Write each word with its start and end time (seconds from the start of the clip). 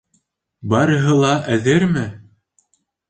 Барыһы 0.71 1.17
ла 1.19 1.35
әҙерме? 1.57 2.07